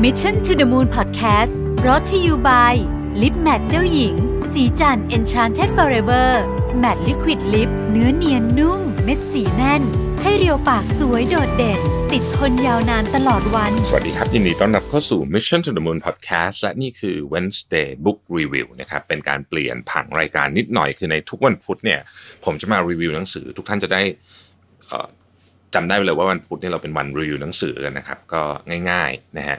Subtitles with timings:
[0.00, 1.52] Mission to the Moon Podcast
[1.86, 2.74] รอ t ธออยู่ by
[3.22, 4.14] ลิปแมทเจ้าหญิง
[4.52, 6.28] สีจัน Enchanted Forever
[6.82, 9.82] Matte Liquid Lip เนื้อเนียนนุ่ม เม็ดสีแน่น
[10.22, 11.80] ให้เรียวปากสวยโดดเด่น
[12.12, 22.00] ติดทนยาวนานตลอดวัน สวัสดีครับ ยินดีต้อนรับเข้าสู่ Mission to the Moon Podcast และนี่คือ Wednesday Book Review นะครับ เป็นการเปลี่ยนผังรายการนิดหน่อยคือในทุกวันพุธเนี่ย
[22.44, 24.02] ผมจะมารีวิวหนังสือ ทุกท่านจะได้
[25.74, 28.42] จำได้เลยว่าวันพุธนี่เราเป็นวันรีวิวหนังสือกันนะครับ ก็
[28.90, 29.56] ง่ายๆนะฮะ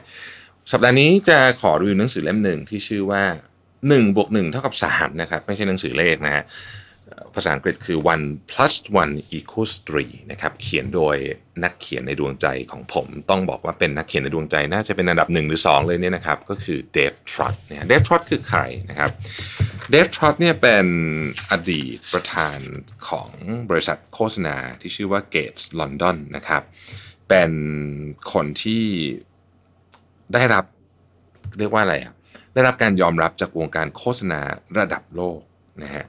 [0.72, 3.22] สัปดาห์นี้จะขอรีวิวหนังสือเล่มหนึ่งที่ชื่อว่า
[3.74, 6.44] 1บวก1เท่ากับ3นะครับไม่ใช่หนังสือเลขนะฮะ
[7.34, 11.16] ภาษาอังกฤษคือ one plus one equals three นะครับ เขียนโดย
[11.64, 18.60] นักเขียนในดวงใจของผม ต้องบอกว่าเป็นนักเขียนในดวงใจ น่าจะเป็นอันดับหนึ่งหรือ2เลยเนี่ยนะครับ ก็คือเดฟทรอตเนี่ยเดฟทรอตคือใคร
[18.90, 19.10] นะครับ
[19.90, 20.86] เดฟทรอตเนี่ยเป็น
[21.50, 22.58] อดีตประธาน
[23.08, 23.30] ของ
[23.70, 26.62] บริษัทโฆษณาที่ชื่อว่า Gates London นะครับ
[27.28, 27.52] เป็น
[28.32, 28.84] คนที่
[30.34, 30.64] ได้รับ
[31.58, 32.14] เรียกว่าอะไรอะ
[32.54, 34.40] ได้รับการยอมรับจากวงการโฆษณา
[34.78, 35.40] ระดับโลก
[35.82, 36.04] นะฮะ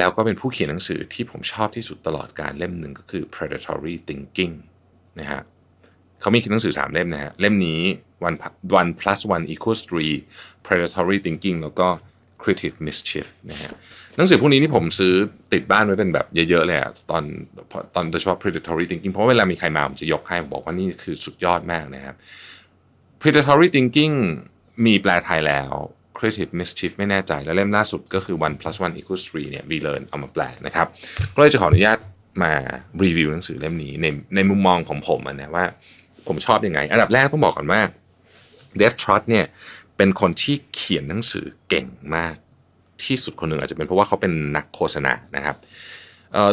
[0.00, 4.54] แล้วก็เป็นผู้เขียนหนังสือที่ผมชอบที่สุดตลอดการเล่มหนึ่งก็คือ predatory thinking
[5.20, 5.42] นะฮะ
[6.20, 7.80] เขามีเขียนหนังสือ 3 เล่มนะฮะ เล่มนี้
[8.28, 8.36] one
[8.80, 10.14] one plus one equals three
[10.66, 11.88] predatory thinking แล้วก็
[12.42, 13.72] creative mischief นะฮะ
[14.16, 15.14] หนังสือพวกนี้นี่ผมซื้อ
[15.52, 17.24] ติดบ้านไว้เป็นแบบเยอะๆเลยอะตอน
[17.94, 22.14] ตอนโดยเฉพาะ predatory thinking เพราะเวลามีใครมาผมจะยกให้บอกว่านี่คือสุดยอดมากนะครับ
[23.22, 24.14] predatory thinking
[24.86, 25.70] มีแปลไทยแล้ว
[26.20, 30.86] creative mischief ไม่แน่ใจ แล้วเล่มล่าสุดก็คือ one plus one equals three เนี่ย v learn เอามาแปลนะครับ
[31.34, 31.98] ก็เลยจะขออนุญาต
[32.42, 32.52] มา
[33.04, 35.64] รีวิวหนังสือเล่มนี้ในในมุมมองของผมนะว่า
[36.28, 37.80] ผมชอบยังไง อันดับแรกต้องบอกก่อนว่า
[38.76, 39.44] เดฟทรอตเนี่ย
[39.96, 42.34] เป็นคนที่เขียนหนังสือเก่งมาก
[43.04, 45.56] ที่สุดคนหนึ่งอาจจะเป็นเพราะว่าเขาเป็นนักโฆษณานะครับ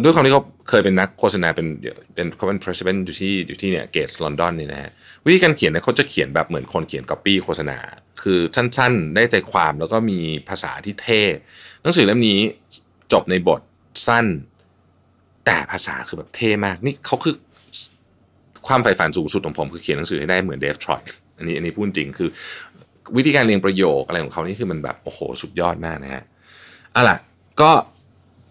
[0.03, 1.67] ด้วยความที่เขาเคยเป็นนักโฆษณาเป็น
[2.13, 4.91] เป็นเขาเป็น president อยู่ที่อยู่ที่เนี่ยเกตลอนดอนนี่นะฮะ
[5.27, 7.77] วิธีการเขียนเนี่ยเขาจะเขียนแบบเหมือนคนเขียน copy โฆษณา
[8.21, 10.19] คือสั้นๆ ได้ใจความแล้วก็มี
[10.49, 11.21] ภาษาที่เท่
[11.81, 12.39] หนังสือเล่มนี้
[13.13, 13.61] จบในบท
[14.07, 14.25] สั้น
[15.45, 17.35] แต่ภาษาคือแบบเท่มาก นี่เขาคือ
[18.67, 21.03] ความใฝ่ฝันสูงสุดของผมคือเขียนหนังสือให้ได้เหมือนเดฟทรอต
[21.37, 22.29] อันนี้อันนี้พูดจริงคือ
[23.17, 26.23] วิธีการเรียงประโยคอะไรของเขานี่คือมันแบบโอ้โหสุดยอดมากนะฮะ
[26.95, 27.17] อาล่ะ
[27.61, 27.71] ก็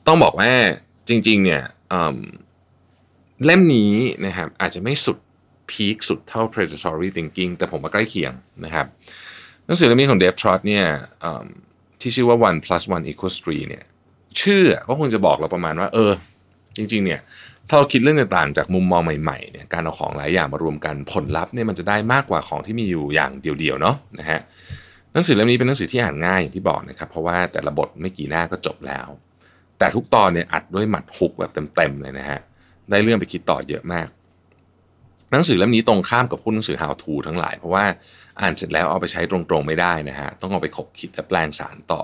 [0.06, 0.51] ต้องบอกว่า
[1.09, 1.62] จริง ๆ เนี่ย
[3.45, 3.93] เล่มนี้
[4.27, 5.19] นะครับอาจจะไม่สุด
[5.71, 8.32] พีคสุดเท่า predatory thinking แต่ผมว่าใกล้เคียง
[8.65, 8.87] นะครับ
[9.66, 10.84] หนังสือเล่มนี้ของเดฟทรอตเนี่ย
[12.00, 13.84] ที่ชื่อว่า one plus one equals three เนี่ย
[14.41, 16.12] ชื่อก็คงจะบอกเราประมาณว่า เออ
[16.77, 17.21] จริง ๆ เนี่ย
[17.69, 24.41] ถ้าเราคิดเรื่องต่างๆจากมุมมองใหม่ๆเนี่ยการเอาของหลายอย่างมารวมกันผลลัพธ์เนี่ยมันจะได้มากกว่าของที่มีอยู่อย่างเดียวๆเนาะนะฮะ
[25.12, 29.09] หนังสือเล่มนี้เป็นหนังสือที่อ่านง่ายอย่างที่บอกนะครับ เพราะว่าแต่ละบทไม่กี่หน้าก็จบแล้ว
[29.78, 32.41] แต่ทุกตอนเนี่ยอัดด้วยหมัดฮุกแบบเต็มๆเลยนะฮะ
[32.91, 34.06] ได้เรื่องไปคิดต่อเยอะมาก
[35.31, 37.85] หนังสือเล่มนี้ตรงข้ามกับพวกหนังสือ how to ทั้งหลาย เพราะว่า
[38.41, 42.03] อ่านเสร็จแล้วเอาไปใช้ตรงๆไม่ได้นะฮะต้องเอาไปขบคิดและแปลงสารต่อ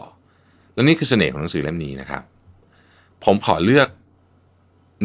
[0.74, 2.22] แล้วนี่คือเสน่ห์ของหนังสือเล่มนี้นะครับ
[3.24, 3.88] ผมขอเลือก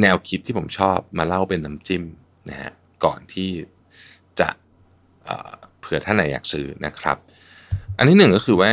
[0.01, 2.03] แนวคิดที่ผมชอบมาเล่าเป็นน้ำจิ้ม
[2.49, 2.71] นะฮะ
[3.05, 3.49] ก่อนที่
[4.39, 4.49] จะ
[5.25, 7.17] เเผื่อท่านไหนอยากซื้อนะครับ
[7.97, 8.71] อันที่หนึ่งก็คือว่า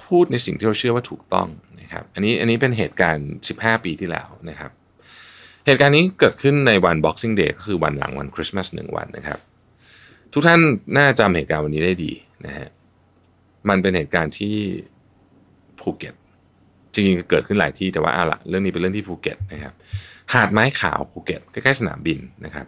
[0.00, 1.48] พูดในสิ่งที่เราเชื่อว่าถูกต้อง
[1.80, 4.70] นะครับ อันนี้อันนี้เป็นเหตุการณ์ 15 ปีที่แล้วนะครับ
[5.66, 9.38] เหตุการณ์นี้เกิดขึ้นในวัน Boxing Day ก็คือวันหลังวันคริสต์มาสหนึ่งวันนะครับ
[10.32, 10.60] ทุกท่าน
[10.96, 12.12] น่าจำเหตุการณ์วันนี้ได้ดี
[12.46, 12.68] นะฮะ
[13.68, 14.54] มันเป็นเหตุการณ์ที่
[15.80, 16.14] ภูเก็ต
[16.94, 19.74] จริงๆเกิดขึ้นหลายที่แต่ว่าเอาละเรื่องนี้เป็นเรื่องที่ภูเก็ตนะครับ
[20.34, 22.66] หาดไม้ขาวภูเก็ตใกล้ๆสนามบินนะครับ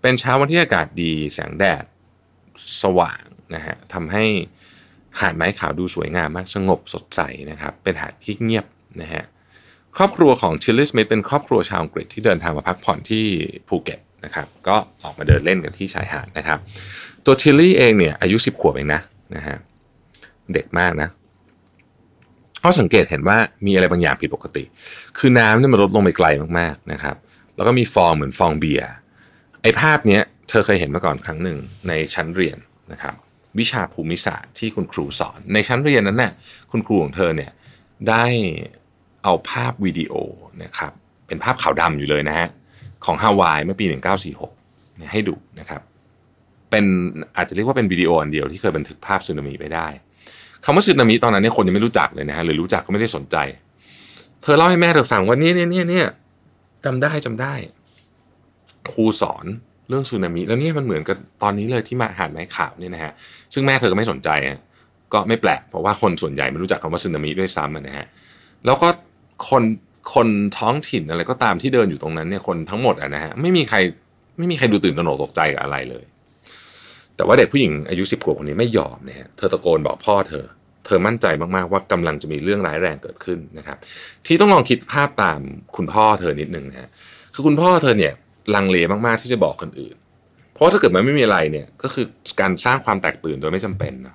[0.00, 1.84] เป็นเช้าวันที่อากาศดีแสงแดด
[2.82, 3.22] สว่าง
[3.54, 4.24] นะฮะทำให้
[5.20, 8.66] หาดไม้ขาวดูสวยงามมากสงบสดใสนะครับ เป็นหาดที่เงียบ
[9.02, 9.24] นะฮะ
[9.96, 13.24] ครอบครัวของทิลลิสมิธเป็นครอบครัวชาวอังกฤษที่เดินทางมาพักผ่อนที่
[13.68, 16.58] ภูเก็ตนะครับก็ออกมาเดินเล่นกันที่ชายหาดนะครับ
[17.24, 19.00] ตัวทิลลี่เองเนี่ยอายุ 10 ขวบเองนะ
[19.36, 19.56] นะฮะ
[20.52, 21.08] เด็กมากนะ
[22.60, 24.64] เขาสังเกตเห็นว่ามีอะไรบางอย่างผิดปกติ
[25.18, 26.26] คือน้ำเนี่ยมันลดลงไปไกล
[26.58, 27.16] มากๆนะครับ
[27.56, 28.88] แล้วก็มีฟองเหมือนฟองเบียร์
[29.62, 32.58] ไอ้ภาพเนี้ยเธอเคยเห็นมาก่อนครั้งหนึ่งในชั้นเรียน
[32.92, 33.14] นะครับ
[33.58, 36.32] วิชาภูมิศาสตร์ที่คุณครูสอน ในชั้นเรียนนั้นน่ะ
[36.70, 37.50] คุณครูของเธอเนี่ย
[38.08, 38.24] ได้
[39.24, 40.14] เอาภาพวิดีโอ
[40.62, 40.92] นะครับ
[41.26, 42.48] เป็นภาพขาวดำอยู่เลยนะฮะ
[43.04, 43.84] ของฮาวายเมื่อปี
[44.40, 45.80] 1946เนี่ยให้ดูนะครับ
[46.70, 46.84] เป็น
[47.36, 49.86] อาจจะเรียกว่าเป็นวิดีโออันเดียวที่เคยบันทึกภาพสึนามิไปได้
[50.64, 53.36] คำว่าสึนามิตอนนั้นเนี่ยคนยังไม่รู้จักเลยนะฮะหรือรู้จักก็ไม่ได้สนใจ
[54.42, 56.06] เธอเล่าให้แม่เธอฟังว่าเนี่ยเนี่ยเนี่ยเนี่ย
[56.84, 57.54] จำได้จำได้
[58.92, 59.44] ครูสอน
[59.88, 63.12] เรื่องสึนามิแล้วเนี่ยมันเหมือนกับตอนนี้เลยที่มาหาดไม้ขาวเนี่ยนะฮะ
[63.54, 64.28] ซึ่งแม่เธอก็ไม่สนใจ
[65.12, 68.06] ก็ไม่แปลกเพราะว่าคนส่วนใหญ่ไม่รู้จักคำว่าสึนามิด้วยซ้ำนะฮะ
[68.66, 68.88] แล้วก็
[69.48, 69.64] คน
[70.14, 70.28] คน
[70.58, 73.78] ท้องถิ่นอะไรก็ตามที่เดินอยู่ตรงนั้นเนี่ยคนทั้งหมดอะนะฮะไม่มีใคร
[74.38, 76.04] ไม่มีใครดูตื่นตระหนกตกใจกับอะไรเลย
[77.16, 80.44] แต่ว่าเด็กผู้หญิงอายุสิบขวบคนนี้ไม่ยอมนะฮะเธอตะโกนบอกพ่อเธอ
[80.86, 81.26] เธอมั่นใจ
[81.56, 83.78] มากๆว่ากำลังจะมีเรื่องร้ายแรงเกิดขึ้นนะครับ
[84.26, 85.40] ที่ต้องลองคิดภาพตาม
[85.76, 86.88] คุณพ่อเธอนิดนึงนะฮะ
[87.34, 88.12] คือคุณพ่อเธอเนี่ย
[88.54, 88.76] ลังเล
[89.06, 89.96] มากๆที่จะบอกคนอื่น
[90.52, 92.06] เพราะถ้าเกิดมันไม่มีอะไรเนี่ยก็คือ
[92.40, 94.14] การสร้างความแตกตื่นโดยไม่จำเป็นนะ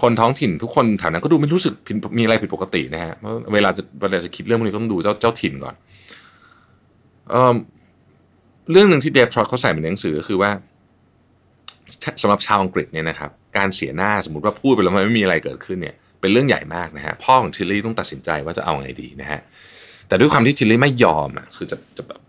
[0.00, 1.74] คนท้องถิ่นทุกคนแถวนั้นก็ดูไม่รู้สึก
[2.18, 5.74] มีอะไรผิดปกตินะฮะเพราะเวลาจะเวลาจะคิดเรื่องพวกนี้ต้องดูเจ้าเจ้าถิ่นก่อน
[7.30, 7.54] เออ
[8.70, 10.50] เรื่องหนึ่งที่เดฟทรอตเขาใส่ในหนังสือก็คือว่า
[12.22, 19.40] สำหรับชาวอังกฤษเนี่ยนะครับ การเสียหน้าสมมติว่าพูดไปแล้วมันไม่มีอะไรเกิดขึ้นเนี่ยเป็นเรื่องใหญ่มากนะฮะพ่อของทิลลี่ต้องตัดสินใจว่าจะเอาไงดีนะฮะ
[20.08, 22.20] แต่ด้วยความที่ทิลลี่ไม่ยอมอะคือจะจะแบบ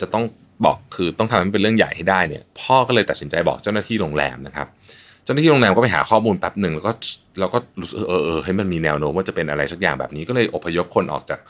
[0.00, 0.24] จะต้อง
[0.64, 6.92] บอกคือต้องทำให้มันเป็นเรื่องใหญ่ให้ได้เนี่ย พ่อก็เลยตัดสินใจบอกเจ้าหน้าที่โรงแรมนะครับเจ้าหน้าที่โรงแรมก็ไปหาข้อมูลแป๊บหนึ่งแล้วก็
[7.38, 11.40] แล้วก็รู้สึกเออเออให้มันมีแนวโน้มว่าจะเป็นอะไรสักอย่างแบบนี้ก็เลยอพยพคนออกจาก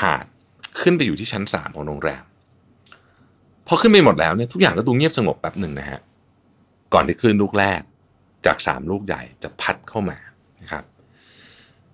[0.00, 0.24] หาด
[0.80, 2.24] ขึ้นไปอยู่ที่ชั้นสามของโรงแรม
[3.66, 6.00] พอขึ้นไปหมดแล้วเนี่ยทุกอย่างก็ดูเงียบสงบแป๊บหนึ่งนะฮะ
[6.94, 7.80] ก่อนที่คลื่นลูกแรก
[8.46, 10.18] จากสามลูกใหญ่จะพัดเข้ามา
[10.62, 10.84] นะครับ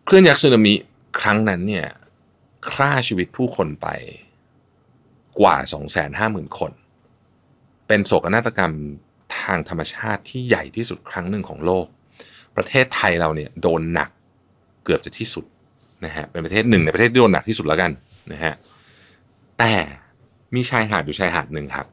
[0.08, 0.75] คลื่นยักษ์สึนามิ
[1.20, 1.87] ครั้งนั้นเนี่ย
[2.70, 3.88] ฆ่าชีวิตผู้คนไป
[5.41, 5.56] กว่า
[6.06, 6.73] 250,000 คน
[7.88, 8.73] เป็นโศกนาฏกรรม
[9.39, 11.87] ทางธรรมชาติที่ใหญ่ที่สุดครั้งหนึ่งของโลก
[12.57, 14.11] ประเทศไทยเราเนี่ยโดนหนัก
[14.85, 15.45] เกือบจะที่สุด
[16.05, 17.91] นะฮะเป็นประเทศหนึ่งในประเทศที่โดนหนักที่สุดแล้วกัน
[18.33, 18.55] นะฮะ
[19.59, 19.75] แต่
[20.55, 21.87] มีชายหาดอยู่ชายหาดหนึ่งครับ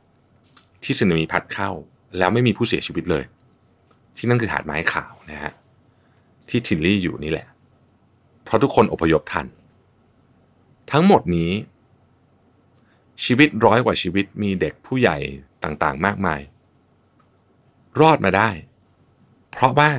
[0.83, 1.69] ที่สึนามิพัดเข้า
[2.17, 3.23] แล้วไม่มีผู้เสียชีวิตเลย
[4.17, 5.51] ที่นั่นคือหาดไม้ขาวนะฮะ
[6.49, 7.47] ที่ทิลลี่อยู่นี่แหละ
[8.43, 9.45] เพราะทุกคนอพยพทัน
[10.91, 11.51] ทั้งหมดนี้
[13.25, 15.17] ชีวิตร้อยกว่าชีวิตมีเด็กผู้ใหญ่
[15.63, 16.39] ต่างๆ มากมาย
[17.99, 18.49] รอดมาได้
[19.51, 19.89] เพราะว่า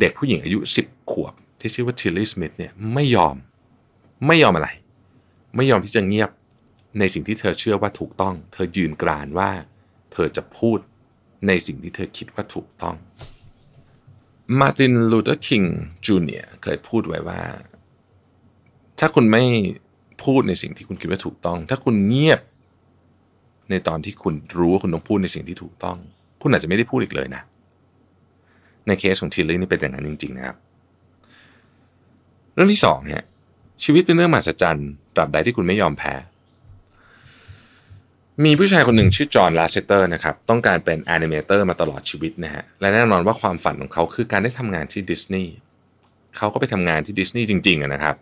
[0.00, 3.36] เด็กผู้หญิงอายุ 10 ขวบ ที่ชื่อว่าทิลลี่สมิธเนี่ยไม่ยอม
[4.26, 4.68] ไม่ยอมอะไร
[5.56, 6.30] ไม่ยอมที่จะเงียบ
[6.98, 9.50] ในสิ่งที่เธอเชื่อว่าถูกต้อง เธอยืนกรานว่า
[10.12, 10.78] เธอจะพูด
[11.46, 12.96] ในสิ่งที่เธอคิดว่าถูกต้อง
[14.58, 15.62] มาร์ตินลูเทอร์คิง
[16.06, 17.40] จูเนียร์เคยพูดไว้ว่า
[18.98, 19.44] ถ้าคุณไม่
[20.24, 22.40] พูดในสิ่งที่คุณคิดว่าถูกต้อง ถ้าคุณเงียบ
[23.70, 25.98] ในตอนที่คุณรู้ว่าคุณต้องพูดในสิ่งที่ถูกต้อง
[26.42, 27.42] คุณอาจจะไม่ได้พูดอีกเลยนะ
[28.86, 30.56] ในเคสของทิลลี่นี่เป็นอย่างนั้นจริง ๆ นะครับ
[32.54, 33.26] เรื่องที่สองฮะ
[33.84, 36.14] ชีวิตเป็นเรื่องมหัศจรรย์ตราบใดที่คุณไม่ยอมแพ้
[38.44, 45.52] มีผู้ชายคนหนึ่งชื่อจอห์นลาเซเตอร์นะครับ ต้องการเป็น animator มาตลอดชีวิตนะฮะ และแน่นอนว่าความฝันของเขาคือการได้ทำงานที่ดิสนีย์
[46.36, 48.16] เขาก็ไปทำงานที่ดิสนีย์จริง ๆนะครับ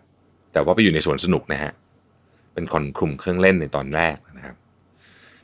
[0.53, 1.71] แต่ว่าไปอยู่ในสวนสนุกนะฮะ
[2.53, 4.17] เป็นคนคุมเครื่องเล่นในตอนแรก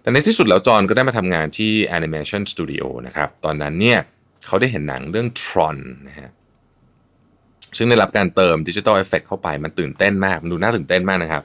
[0.03, 3.99] แต่ในที่สุดแล้วจอห์นก็ได้มาทำงานที่ Animation Studio นะครับ ตอนนั้นเนี่ย
[4.47, 5.77] เขาได้เห็นหนังเรื่อง Tron
[6.07, 6.29] นะฮะ
[7.77, 11.43] ซึ่งได้รับการเติม digital effect เข้าไปมันตื่นเต้นมาก มันดูน่าตื่นเต้นมากนะครับ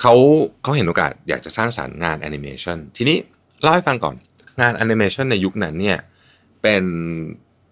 [0.00, 0.14] เขา
[0.62, 3.16] เขาเห็นโอกาสอยากจะสร้างสรรค์งานแอนิเมชันทีนี้
[3.62, 4.16] เล่าให้ฟังก่อน
[4.60, 5.98] งานแอนิเมชันในยุคนั้นเนี่ย
[6.62, 6.84] เป็น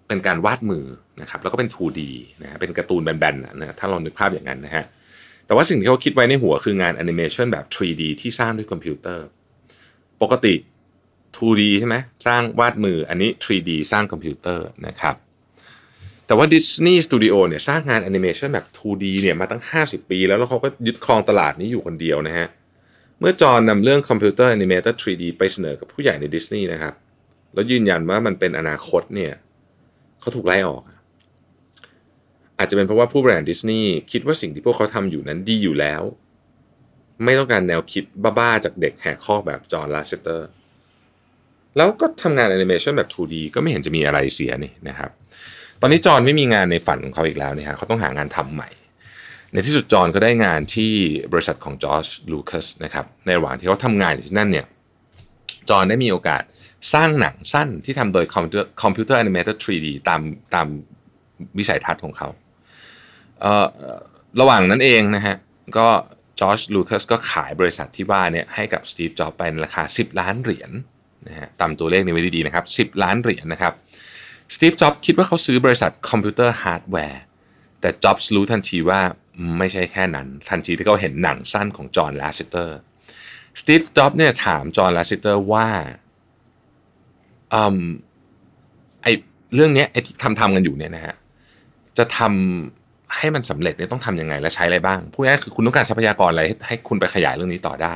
[0.07, 0.85] เป็นการวาดมือ
[1.21, 2.01] นะครับแล้วก็เป็น 2D
[2.43, 4.85] นะเป็นการ์ตูนแบนๆนะถ้าเรานึกภาพอย่างนั้นนะฮะ
[5.47, 9.27] แต่ว่าสิ่งที่เขาคิดไว้ในหัวคืองานแอนิเมชันแบบ 3D ที่สร้างด้วยคอมพิวเตอร์
[10.23, 10.55] ปกติ
[11.37, 11.97] 2D ใช่ไหม
[12.27, 15.15] สร้างวาดมืออันนี้ 3D สร้างคอมพิวเตอร์นะครับ
[16.27, 22.49] แต่ว่า Disney Studio เนี่ยสร้างงานแอนิเมชันแบบ 2D เนี่ยมาตั้ง 50 ปี แล้วแล้วเขาก็ยึดครองตลาดนี้อยู่คนเดียวนะฮะ
[23.21, 26.95] เมื่อจอห์นนำเรื่องคอมพิวเตอร์แอนิเมเตอร์ 3D ไปเสนอกับผู้ใหญ่ในดิสนีย์นะครับ
[27.55, 29.33] แล้วยืนยันว่ามันเป็นอนาคตเนี่ย
[30.21, 30.83] เขาถูกไล่ออก
[32.59, 36.03] อาจจะเป็นเพราะว่าผู้บริหารดิสนีย์คิดว่าสิ่งที่พวกเขาทำอยู่นั้นดีอยู่แล้ว
[37.25, 38.05] ไม่ต้องการแนวคิด
[38.39, 40.49] บ้าๆจากเด็กแหกคอกแบบจอห์นลาเซเตอร์
[41.77, 45.11] แล้วก็ทำงานแอนิเมชันแบบ 2D ก็ไม่เห็นจะมีอะไรเสียนี่นะครับ
[45.81, 48.69] ตอนนี้จอห์นไม่มีงานในฝันของเขาอีกแล้วนะฮะเขาต้องหางานทำใหม่
[49.53, 50.93] ในที่สุดจอห์นก็ได้งานที่
[51.33, 54.67] บริษัทของจอร์จลูคัสนะครับ ในระหว่างที่เขาทำงานอยู่ที่นั่นเนี่ย
[55.71, 56.43] จอห์นได้มีโอกาส
[56.95, 60.21] สร้างหนังสั้นที่ทำโดยคอมพิวเตอร์คอมพิวเตอร์ animated 3D ตาม
[60.55, 60.67] ตาม
[61.59, 62.29] วิสัยทัศน์ของเขา
[63.41, 63.67] เอ่อ
[64.41, 65.37] ระหว่างนั้นเองนะฮะ
[65.79, 65.89] ก็
[66.41, 70.71] จอร์จลูคัสก็ขายบริษัทที่ว่าเนี่ยให้กับสตีฟจ็อบส์ไปในราคา 10 ล้านเหรียญ
[71.29, 73.73] นะฮะตามตัวเลขนี้ไว้ดีๆนะครับ 10 ล้านเหรียญนะครับ
[74.55, 77.23] สตีฟจ็อบส์คิดว่าเขาซื้อบริษัทคอมพิวเตอร์ฮาร์ดแวร์
[77.81, 79.01] แต่จ็อบส์รู้ทันทีว่า
[79.59, 82.79] ไม่ใช่แค่นั้น ทันทีที่เขาเห็นหนังสั้นของจอห์นลาสเตอร์
[83.61, 85.69] สตีฟจ็อบส์เนี่ยถามจอห์นลาสเตอร์ว่า
[87.55, 87.79] อืม
[89.03, 89.07] ไอ
[89.55, 91.15] เรื่องนี้ไอที่ทำทำกันอยู่เนี่ยนะฮะ
[91.99, 92.80] จะทำ
[93.17, 97.95] ให้มันสำเร็จเนี่ยต้องทำยังไงและใช้อะไรบ้างพูดง่ายคือคุณต้องการทรัพยากรอะไรให้ให้คุณไปขยายเรื่องนี้ต่อได้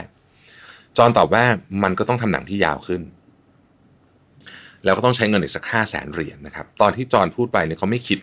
[0.97, 1.45] จอห์นตอบว่า
[1.83, 3.03] มันก็ต้องทำหนังที่ยาวขึ้น
[4.85, 8.19] แล้วก็ต้องใช้เงินอีกสักห้าแสนเหรียญนะครับ ตอนที่จอนพูดไปเนี่ยเขาไม่คิด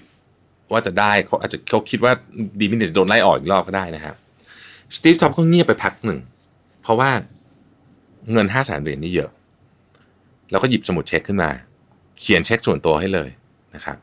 [0.72, 2.14] ว่าจะได้เขาอาจจะเขาคิดว่า
[2.60, 4.16] ดีมินเนจะโดนไล่ออกอีกรอบก็ได้นะครับ
[4.96, 6.20] สตีฟจ็อบก็เงียบไปพักหนึ่ง
[6.84, 7.10] เพราะว่า
[8.32, 9.32] เงินห้าแสนเหรียญนี่เยอะ
[10.52, 11.52] แล้วก็หยิบสมุดเช็คขึ้นมา
[12.20, 13.30] เเขียนเช็คส่วนตัวให้เลย
[13.76, 13.98] นะครับ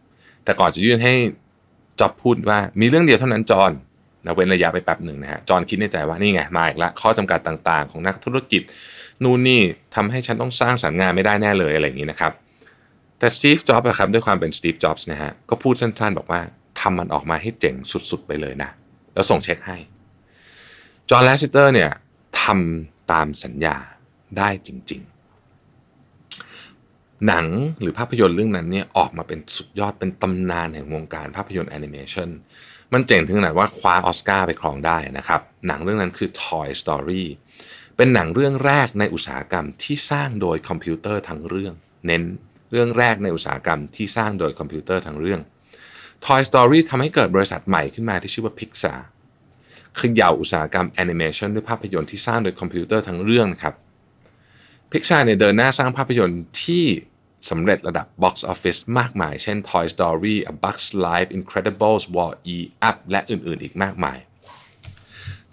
[0.45, 1.14] แต่ก่อนจะยื่นให้
[2.00, 3.73] จ็อบพูดว่ามีเรื่องเดียวเท่านั้นจอห์น
[4.25, 8.62] นะเว้นระยะไปแป๊บหนึ่งนะฮะจอห์นคิดในใจว่านี่ไงมาอีกละข้อจำกัดต่างๆ ของนักธุรกิจ
[9.23, 9.61] นู่นนี่
[9.95, 12.33] ทำให้ฉันต้องสร้างสรรค์งานไม่ได้แน่เลยอะไรอย่างนี้นะครับ
[13.19, 16.40] แต่สตีฟจ็อบส์ครับด้วยความเป็นสตีฟจ็อบส์นะฮะก็พูดสั้นๆ บอกว่า
[16.81, 17.75] ทำมันออกมาให้เจ๋ง
[18.11, 18.71] สุดๆ ไปเลยนะ
[19.14, 19.76] แล้วส่งเช็คให้
[21.11, 21.90] จอห์นแลสเตอร์เนี่ย
[22.43, 23.76] ทำตามสัญญา
[24.38, 25.18] ได้จริง ๆ
[27.27, 27.47] หนัง
[27.81, 32.29] หรือภาพยนตร์เรื่องนั้นเนี่ยออกมาเป็นสุดยอดเป็นตำนานแห่งวงการภาพยนตร์แอนิเมชัน
[32.93, 37.25] มันเจ๋งถึงขนาดว่าคว้าออสการ์ไปครองได้นะครับ หนังเรื่องนั้นคือ Toy Story
[37.97, 41.75] เป็นหนังเรื่องแรกในอุตสาหกรรมที่สร้างโดยคอมพิวเตอร์ทั้งเรื่อง
[42.07, 42.23] เน้น
[42.71, 45.41] เรื่องแรกในอุตสาหกรรมที่สร้างโดยคอมพิวเตอร์ทั้งเรื่อง
[46.25, 49.01] Toy Story ทำให้เกิดบริษัทใหม่ขึ้นมาที่ชื่อว่า Pixar
[50.00, 53.75] เขย่าอุตสาหกรรมแอนิเมชันด้วยภาพยนตร์ที่สร้างโดยคอมพิวเตอร์ทั้งเรื่องครับ
[54.92, 56.85] Pixar เนี่ยเดินหน้าสร้างภาพยนตร์ที่
[57.50, 64.18] สำเร็จระดับ Box Office มากมาย เช่น Toy Story A Bug's Life Incredibles Wall-E Up และอื่นๆ อีกมากมาย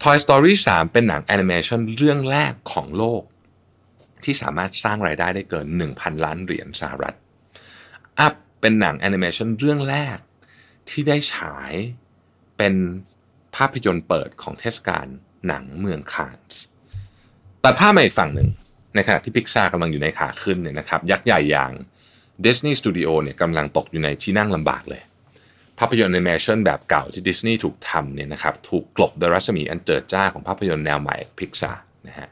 [0.02, 3.22] Toy Story 3 เป็นหนังแอนิเมชันเรื่องแรกของโลก
[4.24, 7.14] ที่สามารถสร้างรายได้ได้เกิน 1,000 ล้านเหรียญสหรัฐ
[8.26, 10.18] Up เป็นหนังแอนิเมชันเรื่องแรก
[10.88, 11.72] ที่ได้ฉาย
[12.58, 12.74] เป็น
[13.56, 15.06] ภาพยนตร์เปิดของเทศกาล
[15.46, 16.62] หนังเมืองคานส์
[17.64, 18.50] ตัดภาพมาอีกฝั่งหนึ่ง
[18.96, 21.70] ในขณะที่พิกซากำลังอยู่ในขาขึ้นเนี่ยนะครับยักษ์ใหญ่อย่าง
[22.44, 25.02] Disney Studio เนี่ยกำลังตกอยู่ในที่นั่งลำบากเลย
[25.78, 31.72] ภาพยนตร์แอนิเมชันแบบเก่าที่ดิสนีย์ถูกทำเนี่ยนะครับถูกกลบโดยรัศมีอันเจิดจ้าของภาพยนตร์แนวใหม่พิกซา
[32.08, 32.28] นะฮะ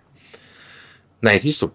[1.24, 1.72] ในที่สุด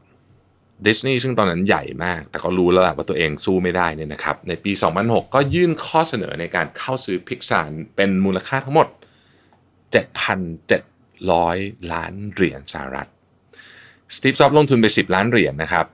[0.87, 7.59] ดิสนีย์ซึ่งตอนนั้นใหญ่มาก แต่ก็รู้แล้วแหละว่าตัวเองสู้ไม่ได้เนี่ยนะครับ ในปี 2006 ก็ยื่นข้อเสนอในการเข้าซื้อพิกซา
[7.95, 8.87] เป็นมูลค่าทั้งหมด
[10.19, 13.09] 7,700 ล้านเหรียญสหรัฐ
[14.15, 15.85] สตีฟจ็อบลงทุนไป 10 ล้านเหรียญนะครับ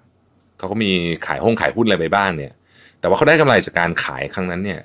[0.57, 0.91] เขาก็มี
[1.27, 2.53] ขายห้องขายหุ้นอะไรไปบ้างเนี่ย
[2.99, 4.79] แต่ว่าเขาได้กำไรจากการขายครั้งนั้นเนี่ย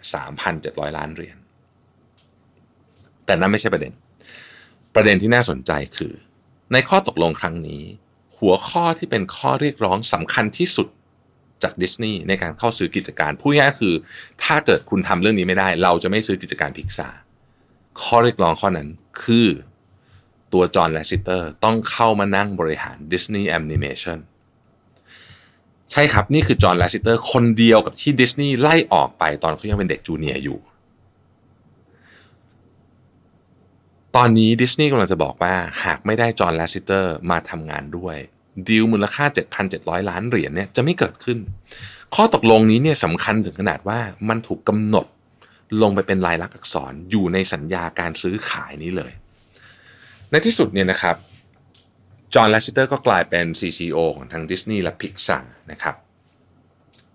[0.46, 1.36] 3,700ล้านเหรียญ
[3.26, 3.92] แต่นั่นไม่ใช่ประเด็น
[4.94, 6.12] ประเด็นที่น่าสนใจคือ
[6.72, 7.82] ในข้อตกลงครั้งนี้
[8.38, 10.88] หัวข้อที่เป็นข้อเรียกร้องสำคัญที่สุด
[11.62, 13.94] จากดิสนีย์ในการเข้าซื้อกิจการพูดง่ายคือ
[14.42, 17.08] ถ้าเกิดคุณทำเรื่องนี้ไม่ได้ เราจะไม่ซื้อกิจการพิกซา
[18.02, 18.88] ข้อเรียกร้องข้อนั้น
[19.22, 19.48] คือ
[20.52, 24.18] ตัวจอห์นแลสซิเตอร์ต้องเข้ามานั่งบริหาร Disney Animation
[25.92, 30.58] ใช่ครับ นี่คือจอห์นแลสซิเตอร์คนเดียวกับที่ดิสนีย์ไล่ออกไปตอนเขายังเป็นเด็ก junior อยู่
[34.16, 35.54] ตอนนี้ดิสนีย์กำลังจะบอกว่า
[35.84, 38.16] หากไม่ได้จอห์นแลสซิเตอร์มาทำงานด้วย
[38.66, 39.24] ดีลมูลค่า
[39.66, 41.38] 7,700 ล้านเหรียญเนี่ยจะไม่เกิดขึ้น
[42.14, 45.06] ข้อตกลงนี้เนี่ยสำคัญถึงขนาดว่ามันถูกกำหนด
[45.82, 49.12] ลงไปเป็นลายลักษณ์อักษรอยู่ในสัญญาการซื้อขายนี้เลย
[50.30, 51.16] ในที่สุดเนี่ยนะครับ
[52.34, 55.94] จอห์นแลสซิเตอร์ก็กลายเป็น CCO ของทางดิสนีย์และพิกซาร์นะครับ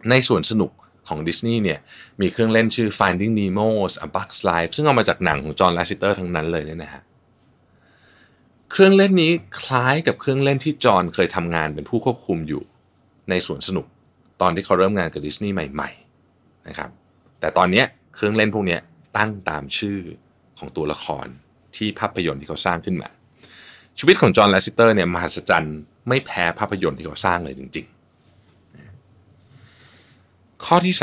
[0.10, 0.72] ในสวนสนุก
[1.08, 1.80] ของดิสนีย์เนี่ย
[2.22, 7.04] มีเครื่องเล่นชื่อ Finding Nemo's A Bug's Life ซึ่งเอามาจากหนังของจอห์นแลสซิเตอร์ทั้งนั้นเลยเนี่ยนะฮะ
[8.72, 9.32] เครื่องเล่นนี้
[9.62, 12.64] คล้ายกับเครื่องเล่นที่จอห์นเคยทำงานเป็นผู้ควบคุมอยู่
[13.30, 13.86] ในสวนสนุก
[14.42, 16.90] ตอนที่เขาเริ่มงานกับดิสนีย์ใหม่ๆนะครับ
[17.40, 17.84] แต่ตอนนี้
[18.16, 18.78] เครื่องเล่นพวกนี้
[19.18, 20.00] ตั้งตามชื่อ
[20.60, 21.28] ของตัวละคร
[21.78, 23.10] ที่ภาพยนตร์ที่เขาสร้างขึ้นมา
[24.00, 25.78] ชีวิตของจอห์นแลสซิเตอร์เนี่ยมหัศจรรย์
[26.08, 27.86] ไม่แพ้ภาพยนตร์ที่เขาสร้างเลยจริง
[29.90, 30.96] ๆ ข้อที่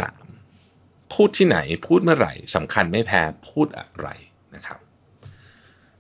[0.53, 4.09] 3 พูดที่ไหนพูดเมื่อไหร่สำคัญไม่แพ้พูดอะไร
[4.55, 4.79] นะครับ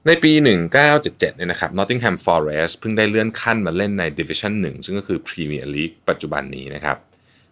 [0.06, 0.32] ในปี
[0.80, 6.96] 1977 เนี่ยนะครับ Nottingham Forest เพิ่งได้เลื่อนขั้นมาเล่นใน Division 1 ซึ่งก็คือ Premier League ปัจจุบันนี้นะครับ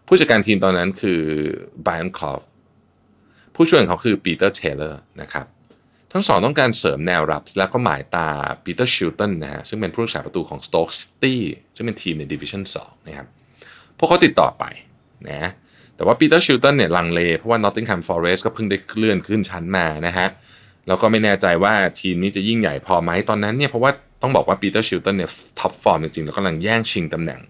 [0.06, 1.22] ผู้จัดการทีมตอนนั้นคือ
[1.84, 2.44] Brian Clough
[3.54, 5.46] ผู้ช่วยของเขาคือปีเตอร์เทเลอร์นะครับ
[6.12, 8.28] ทั้งสองต้องการเสริมแนวรับ แล้วก็หมายตา
[8.64, 11.36] ปีเตอร์ชิลตันนะฮะซึ่งเป็นผู้รักษาประตูของ Stoke City
[11.76, 13.26] ซึ่งเป็นทีมใน division 2นะครับ
[13.98, 14.64] พวกเขาติดต่อไป
[15.30, 15.50] นะ
[15.96, 20.28] แต่ว่าปีเตอร์ชิลตันเนี่ยลังเล เพราะว่า Nottingham Forest ก็เพิ่งได้เลื่อนขึ้นชั้นมานะฮะ
[20.88, 23.90] แล้วก็ไม่แน่ใจว่าทีมนี้จะยิ่งใหญ่พอไหมตอนนั้นเนี่ยเพราะว่า
[24.22, 27.40] ต้องบอกว่าปีเตอร์ชิลตันเนี่ยtop form จริงๆ แล้วกำลังแย่งชิงตำแหน่ง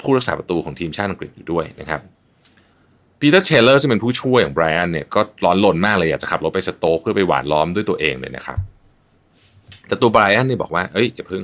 [0.00, 2.00] ผู้รักษาประตูของทีมชาติอังกฤษอยู่ด้วยนะครับ
[3.20, 8.58] ปีเตอร์เทเลอร์ซึ่งเป็นผู้ช่วยของไบรอันเนี่ยก็ร้อนลนมากเลยอยากจะขับรถไปสโต๊กเพื่อไปหว่านล้อมด้วยตัวเองเลยนะครับ
[9.86, 11.42] แต่ตัวไบรอันเนี่ยบอกว่าเอ้ยอย่าพึ่ง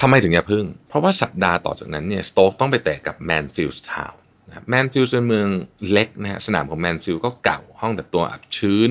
[0.00, 4.20] ทำไมถึงอย่าพึ่ง เพราะว่าสัปดาห์ต่อจากนั้นเนี่ยสโต๊กต้องไปเตะกับแมนส์ฟิลด์ทาวน์
[4.68, 5.48] แมนส์ฟิลด์เป็นเมือง
[5.90, 8.90] เล็กนะฮะสนามของแมนส์ฟิลด์ก็เก่าห้องแต่งตัวอับชื้น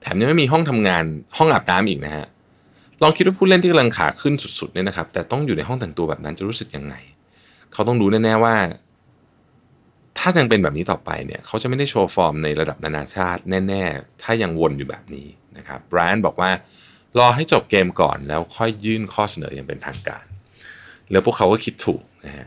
[0.00, 1.04] แถมยังไม่มีห้องทำงาน
[1.36, 2.26] ห้องอาบน้ำอีกนะฮะ
[3.02, 6.94] ลองคิดว่าผู้เล่นที่กำลังขาขึ้นสุดๆเนี่ยนะครับแต่ต้องอยู่ในห้องแต่งตัวแบบนั้นจะรู้สึกยังไง
[7.72, 8.54] เขาต้องรู้แน่ๆว่า
[10.18, 16.50] ถ้ายังเป็นแบบนี้ต่อไปเนี่ยเขาจะไม่ได้โชว์ฟอร์มในระดับนานาชาติแน่ ๆ ถ้ายังวนอยู่แบบนี้นะครับไบรอันบอกว่า
[17.18, 20.24] รอให้จบเกมก่อนแล้วค่อยยื่นข้อเสนออย่างเป็นทางการ
[21.10, 22.46] แล้วพวกเขาก็คิดถูกนะฮะ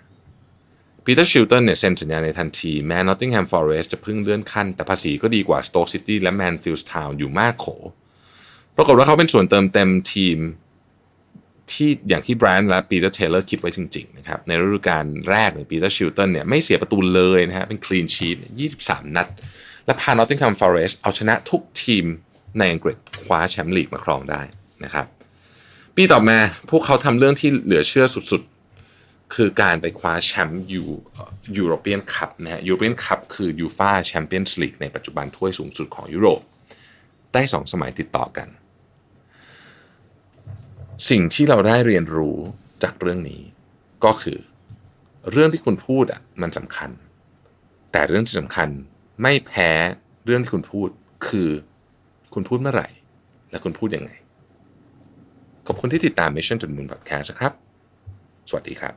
[1.04, 7.66] ปีเตอร์ชิลตันเนี่ยเซ็นสัญญาในทันที แม้นอตติงแฮมฟอเรสต์จะเพิ่งเลื่อนชั้น แต่ภาษีก็ดีกว่าสโต๊กซิตี้และแมนส์ฟิลด์ทาวน์อยู่มากโข
[8.76, 10.38] ปรากฏว่าเขาเป็นส่วนเติมเต็มทีม
[11.78, 18.38] ที่อย่างที่ไบรอันและปีเตอร์เทเลอร์คิดไว้จริงๆนะครับในฤดูกาลแรกเนี่ยปีเตอร์ชิลตันเนี่ยไม่เสียประตูเลยนะฮะเป็น clean sheet
[18.76, 19.28] 23 นัด
[19.86, 22.06] และพานอตติงแฮมฟอเรสต์เอาชนะทุกทีม
[22.60, 24.42] ในอังกฤษคว้าแชมป์ลีกมาครองได้
[24.84, 25.06] นะครับ
[25.96, 26.38] ปีต่อมา
[26.70, 30.84] พวกเขาทำเรื่องที่เหลือเชื่อสุดๆ คือการไปคว้าแชมป์ยู
[31.58, 36.42] ยูโรเปียนคัพนะฮะยูโรเปียนคัพคือยูฟาแชมเปี้ยนส์ลีกในปัจจุบันถ้วยสูงสุดของยุโรป
[37.34, 38.48] ได้สองสมัยติดต่อกัน
[41.06, 42.38] สิ่งที่เราได้เรียนรู้
[42.84, 43.42] จากเรื่องนี้
[44.06, 44.40] ก็คือ
[45.32, 46.90] เรื่องที่คุณพูดอะมันสำคัญ
[47.92, 48.70] แต่เรื่องที่สำคัญ
[49.22, 49.72] ไม่แพ้
[50.26, 50.90] เรื่องที่คุณพูด
[51.28, 51.50] คือ
[52.34, 52.88] คุณพูดเมื่อไหร่
[53.52, 54.12] และคุณพูดยังไง
[55.68, 57.54] ขอบคุณที่ติดตาม Mission to the Moon Podcast ครับ
[58.50, 58.94] สวัสดีครับ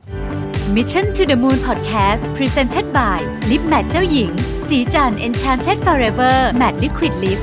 [0.75, 4.31] Mission to the Moon Podcast Presented by Lip Matte เจ้าหญิง
[4.67, 7.39] สีจัน Enchanted Forever Matte Liquid Lip